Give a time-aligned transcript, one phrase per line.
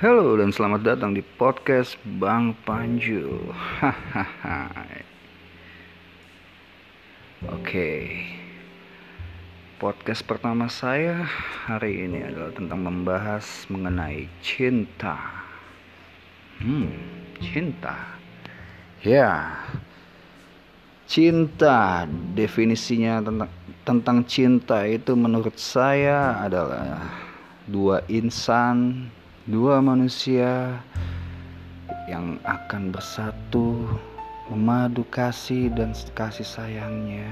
[0.00, 3.52] Halo dan selamat datang di podcast Bang Panju.
[3.52, 4.72] Hahaha.
[7.60, 8.16] Oke.
[9.76, 11.28] Podcast pertama saya
[11.68, 15.20] hari ini adalah tentang membahas mengenai cinta.
[16.64, 16.96] Hmm,
[17.44, 18.16] cinta.
[19.04, 19.52] Ya.
[21.04, 23.52] Cinta definisinya tentang
[23.84, 27.04] tentang cinta itu menurut saya adalah
[27.68, 29.12] dua insan,
[29.50, 30.78] dua manusia
[32.06, 33.82] yang akan bersatu
[34.46, 37.26] memadu kasih dan kasih sayangnya.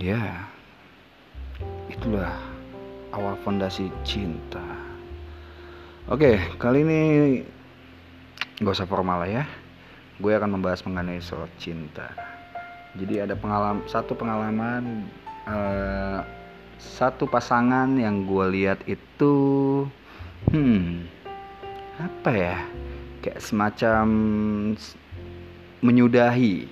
[0.00, 0.48] Ya,
[1.92, 2.32] itulah
[3.12, 4.64] awal fondasi cinta.
[6.08, 7.00] Oke, kali ini
[8.64, 9.44] gak usah formal lah ya.
[10.16, 12.08] Gue akan membahas mengenai soal cinta.
[12.96, 15.04] Jadi ada pengalaman satu pengalaman
[15.44, 16.24] uh,
[16.80, 19.32] satu pasangan yang gue lihat itu
[20.50, 21.06] hmm
[22.02, 22.58] apa ya?
[23.22, 24.06] Kayak semacam
[25.78, 26.66] menyudahi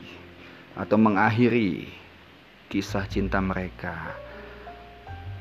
[0.75, 1.87] atau mengakhiri
[2.67, 4.15] kisah cinta mereka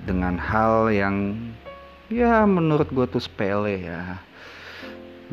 [0.05, 1.37] dengan hal yang
[2.09, 4.21] ya menurut gue tuh sepele ya.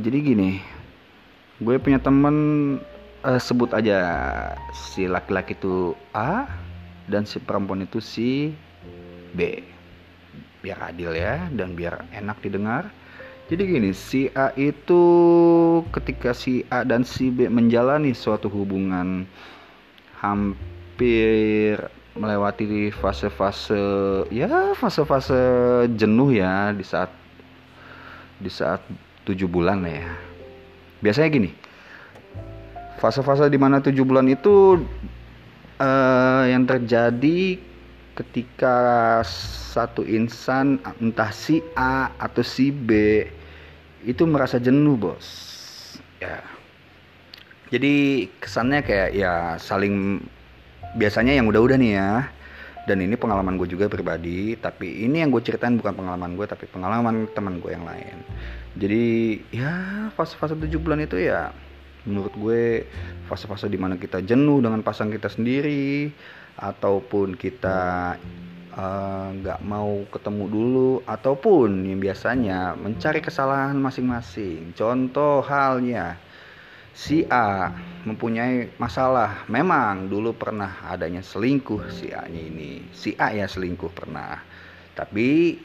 [0.01, 0.51] Jadi gini
[1.61, 2.37] gue punya temen
[3.25, 3.99] uh, sebut aja
[4.73, 6.45] si laki-laki itu A
[7.09, 8.53] dan si perempuan itu si
[9.33, 9.65] B
[10.67, 12.91] biar adil ya dan biar enak didengar.
[13.47, 15.03] Jadi gini si A itu
[15.95, 19.23] ketika si A dan si B menjalani suatu hubungan
[20.19, 21.79] hampir
[22.19, 23.79] melewati fase-fase
[24.35, 25.39] ya fase-fase
[25.95, 27.15] jenuh ya di saat
[28.43, 28.83] di saat
[29.23, 30.11] tujuh bulan lah ya.
[30.99, 31.51] Biasanya gini
[32.99, 34.83] fase-fase di mana tujuh bulan itu
[35.79, 37.63] uh, yang terjadi
[38.17, 39.21] ketika
[39.77, 43.23] satu insan entah si A atau si B
[44.09, 45.29] itu merasa jenuh bos.
[46.19, 46.41] Ya.
[47.69, 50.25] Jadi kesannya kayak ya saling
[50.97, 52.33] biasanya yang udah-udah nih ya.
[52.87, 56.71] Dan ini pengalaman gue juga pribadi tapi ini yang gue ceritain bukan pengalaman gue tapi
[56.71, 58.17] pengalaman teman gue yang lain.
[58.79, 59.05] Jadi
[59.51, 61.51] ya fase-fase tujuh bulan itu ya
[62.07, 62.87] menurut gue
[63.27, 66.09] fase-fase di mana kita jenuh dengan pasang kita sendiri
[66.57, 68.15] ataupun kita
[68.73, 74.73] eh, nggak uh, mau ketemu dulu ataupun yang biasanya mencari kesalahan masing-masing.
[74.73, 76.17] Contoh halnya
[76.97, 77.75] si A
[78.09, 79.45] mempunyai masalah.
[79.53, 82.89] Memang dulu pernah adanya selingkuh si A nya ini.
[82.97, 84.41] Si A ya selingkuh pernah.
[84.97, 85.61] Tapi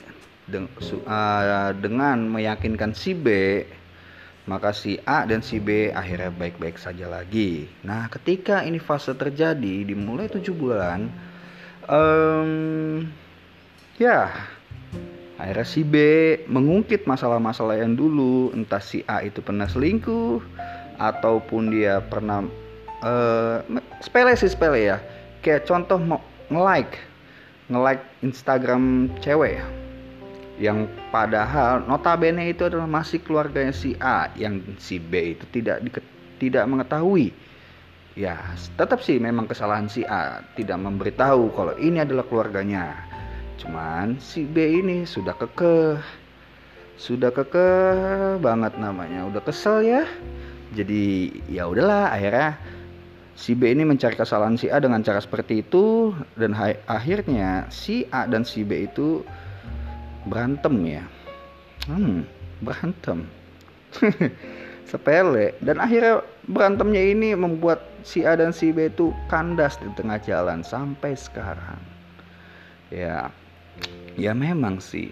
[0.51, 3.27] uh, dengan meyakinkan si B
[4.51, 7.71] maka si A dan si B akhirnya baik-baik saja lagi.
[7.87, 11.07] Nah, ketika ini fase terjadi dimulai tujuh bulan,
[11.87, 13.07] um,
[13.95, 14.27] ya
[15.39, 15.95] akhirnya si B
[16.51, 20.43] mengungkit masalah-masalah yang dulu, entah si A itu pernah selingkuh
[20.99, 22.43] ataupun dia pernah
[23.07, 23.63] uh,
[24.03, 24.99] sepele sih sepele ya.
[25.39, 26.19] Kayak contoh
[26.51, 26.99] nge-like,
[27.71, 29.63] nge-like Instagram cewek
[30.61, 35.89] yang padahal notabene itu adalah masih keluarganya si A yang si B itu tidak di,
[36.37, 37.33] tidak mengetahui.
[38.13, 38.37] Ya
[38.77, 42.93] tetap sih memang kesalahan si A tidak memberitahu kalau ini adalah keluarganya.
[43.57, 45.97] Cuman si B ini sudah kekeh
[47.01, 49.25] sudah kekeh banget namanya.
[49.25, 50.05] Udah kesel ya.
[50.77, 52.61] Jadi ya udahlah akhirnya
[53.33, 56.13] si B ini mencari kesalahan si A dengan cara seperti itu.
[56.37, 56.53] Dan
[56.85, 59.25] akhirnya si A dan si B itu
[60.27, 61.03] berantem ya?
[61.87, 63.25] Hmm berantem.
[64.89, 65.57] Sepele.
[65.59, 70.61] Dan akhirnya berantemnya ini membuat si A dan si B itu kandas di tengah jalan
[70.61, 71.81] sampai sekarang.
[72.93, 73.33] Ya
[74.15, 75.11] ya memang sih.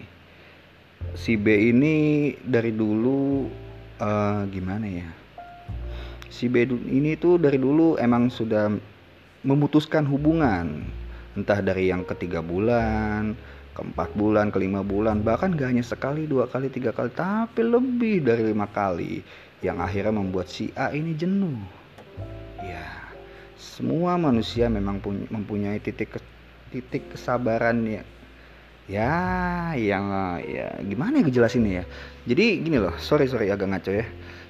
[1.16, 3.48] Si B ini dari dulu
[3.98, 5.08] uh, gimana ya?
[6.28, 8.68] Si B ini tuh dari dulu emang sudah
[9.42, 10.84] memutuskan hubungan.
[11.38, 13.38] Entah dari yang ketiga bulan
[13.74, 18.42] keempat bulan, kelima bulan, bahkan gak hanya sekali, dua kali, tiga kali, tapi lebih dari
[18.50, 19.22] lima kali
[19.62, 21.56] yang akhirnya membuat si A ini jenuh.
[22.60, 22.86] Ya,
[23.56, 26.20] semua manusia memang mempunyai titik
[26.70, 28.02] titik kesabaran ya.
[28.90, 29.14] Ya,
[29.78, 30.10] yang
[30.42, 31.84] ya gimana ya ini ya.
[32.26, 34.02] Jadi gini loh, sorry sorry agak ngaco ya.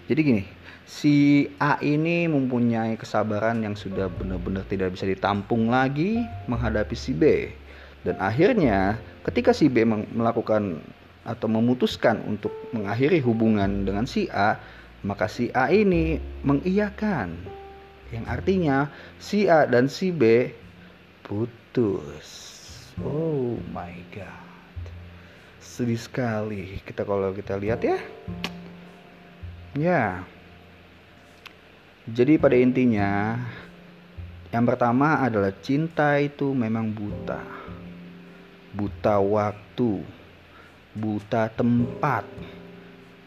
[0.08, 0.42] Jadi gini,
[0.88, 7.52] si A ini mempunyai kesabaran yang sudah benar-benar tidak bisa ditampung lagi menghadapi si B
[8.06, 8.96] dan akhirnya
[9.28, 10.80] ketika si B melakukan
[11.24, 14.56] atau memutuskan untuk mengakhiri hubungan dengan si A,
[15.04, 17.36] maka si A ini mengiyakan.
[18.10, 18.76] Yang artinya
[19.20, 20.50] si A dan si B
[21.22, 22.28] putus.
[23.04, 24.50] Oh my god.
[25.80, 27.96] sedih sekali kita kalau kita lihat ya
[29.72, 30.20] ya
[32.04, 33.40] jadi pada intinya
[34.52, 37.40] yang pertama adalah cinta itu memang buta
[38.70, 40.06] buta waktu
[40.94, 42.26] buta tempat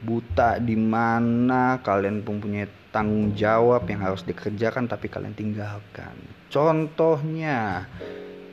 [0.04, 6.14] buta di mana kalian mempunyai tanggung jawab yang harus dikerjakan tapi kalian tinggalkan.
[6.52, 7.88] Contohnya,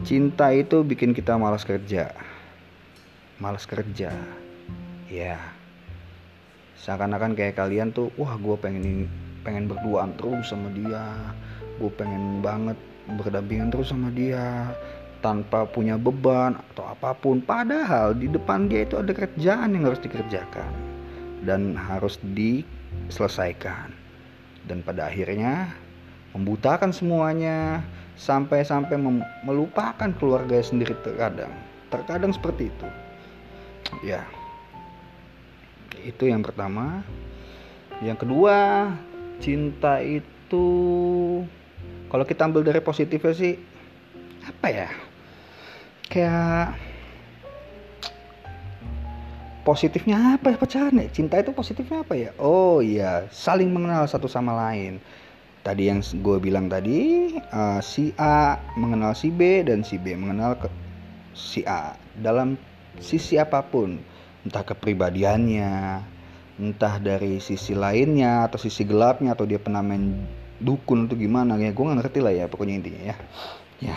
[0.06, 2.14] cinta itu bikin kita malas kerja.
[3.42, 4.14] Malas kerja.
[5.10, 5.38] Ya.
[6.80, 9.10] Seakan-akan kayak kalian tuh, wah gue pengen
[9.42, 11.34] pengen berduaan terus sama dia.
[11.82, 12.78] Gue pengen banget
[13.10, 14.70] berdampingan terus sama dia
[15.20, 17.40] tanpa punya beban atau apa pun.
[17.40, 20.72] Padahal di depan dia itu ada kerjaan yang harus dikerjakan
[21.44, 23.92] dan harus diselesaikan.
[24.68, 25.72] Dan pada akhirnya
[26.36, 27.80] membutakan semuanya
[28.20, 29.00] sampai-sampai
[29.44, 31.52] melupakan keluarga sendiri terkadang.
[31.88, 32.88] Terkadang seperti itu.
[34.04, 34.24] Ya.
[36.04, 37.04] Itu yang pertama.
[38.00, 38.56] Yang kedua,
[39.40, 40.66] cinta itu
[42.10, 43.54] kalau kita ambil dari positifnya sih
[44.44, 44.88] apa ya?
[46.10, 46.74] Kayak
[49.62, 51.06] positifnya apa pacaran ya?
[51.14, 52.30] Cinta itu positifnya apa ya?
[52.42, 53.30] Oh iya.
[53.30, 54.98] Saling mengenal satu sama lain.
[55.62, 60.58] Tadi yang gue bilang tadi uh, si A mengenal si B dan si B mengenal
[60.58, 60.66] ke
[61.36, 61.94] si A.
[62.18, 62.58] Dalam
[62.98, 64.02] sisi apa pun
[64.42, 66.02] entah kepribadiannya
[66.60, 70.28] entah dari sisi lainnya atau sisi gelapnya atau dia pernah main
[70.60, 73.16] dukun atau gimana ya gue nggak ngerti lah ya pokoknya intinya ya
[73.80, 73.96] ya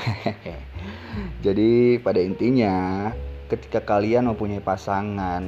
[1.46, 3.12] jadi pada intinya
[3.52, 5.44] ketika kalian mempunyai pasangan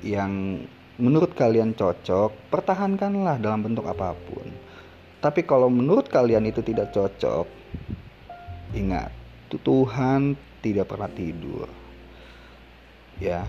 [0.00, 0.62] yang
[0.96, 4.48] menurut kalian cocok, pertahankanlah dalam bentuk apa pun.
[5.20, 7.44] Tapi kalau menurut kalian itu tidak cocok,
[8.72, 9.12] ingat,
[9.52, 11.68] Tuhan tidak pernah tidur.
[13.20, 13.44] Ya.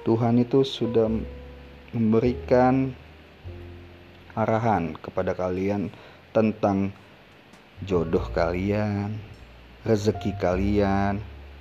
[0.00, 1.12] Tuhan itu sudah
[1.92, 2.96] memberikan
[4.32, 5.92] arahan kepada kalian
[6.32, 6.94] tentang
[7.84, 9.16] jodoh kalian,
[9.84, 11.20] rezeki kalian,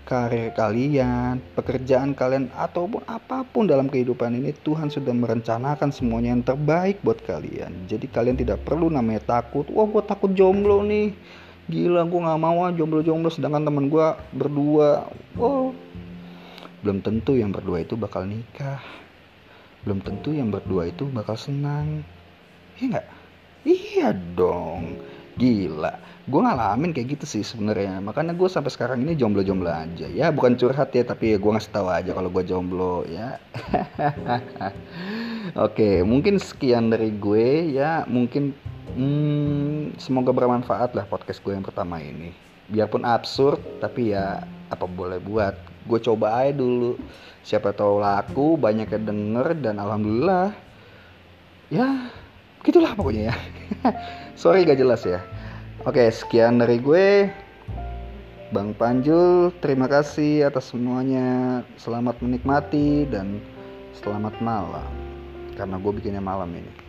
[0.10, 6.42] karir kalian, pekerjaan kalian, ataupun apa pun dalam kehidupan ini, Tuhan sudah merencanakan semuanya yang
[6.42, 7.86] terbaik buat kalian.
[7.86, 9.70] Jadi kalian tidak perlu namanya takut.
[9.70, 11.14] Wah, gue takut jomblo nih.
[11.70, 13.30] Gila, gue nggak mau ah jomblo-jomblo.
[13.30, 15.06] Sedangkan teman gue berdua.
[15.38, 15.78] Oh,
[16.82, 18.82] belum tentu yang berdua itu bakal nikah.
[19.86, 22.02] Belum tentu yang berdua itu bakal senang.
[22.82, 23.08] Iya nggak?
[23.70, 24.98] Iya dong.
[25.40, 25.94] Gila.
[26.28, 28.04] Gue ngalamin kayak gitu sih sebenarnya.
[28.04, 30.06] Makanya gue sampai sekarang ini jomblo-jomblo aja.
[30.12, 33.40] Ya bukan curhat ya tapi gue ngasih tahu aja kalau gue jomblo ya.
[35.66, 38.04] Oke mungkin sekian dari gue ya.
[38.04, 38.52] Mungkin
[39.00, 42.36] hmm, semoga bermanfaat lah podcast gue yang pertama ini.
[42.68, 45.56] Biarpun absurd tapi ya apa boleh buat.
[45.88, 47.00] Gue coba aja dulu.
[47.48, 50.52] Siapa tahu laku banyak yang denger dan alhamdulillah
[51.70, 52.12] ya
[52.64, 53.36] gitulah pokoknya ya
[54.42, 55.24] sorry gak jelas ya
[55.88, 57.32] Oke, sekian dari gue.
[58.52, 61.64] Bang Panjul, terima kasih atas semuanya.
[61.80, 63.40] Selamat menikmati dan
[63.96, 64.92] selamat malam.
[65.56, 66.89] Karena gue bikinnya malam ini.